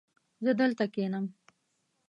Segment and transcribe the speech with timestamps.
[0.43, 1.25] زه دلته کښېنم